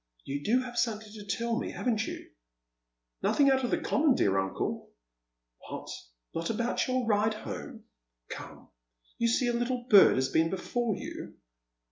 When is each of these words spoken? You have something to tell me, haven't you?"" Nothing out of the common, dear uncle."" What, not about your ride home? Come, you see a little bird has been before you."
You 0.25 0.61
have 0.63 0.79
something 0.79 1.13
to 1.13 1.23
tell 1.27 1.59
me, 1.59 1.73
haven't 1.73 2.07
you?"" 2.07 2.31
Nothing 3.21 3.51
out 3.51 3.63
of 3.63 3.69
the 3.69 3.77
common, 3.77 4.15
dear 4.15 4.39
uncle."" 4.39 4.89
What, 5.69 5.91
not 6.33 6.49
about 6.49 6.87
your 6.87 7.05
ride 7.05 7.35
home? 7.35 7.83
Come, 8.27 8.69
you 9.19 9.27
see 9.27 9.45
a 9.47 9.53
little 9.53 9.85
bird 9.91 10.15
has 10.15 10.29
been 10.29 10.49
before 10.49 10.95
you." 10.95 11.35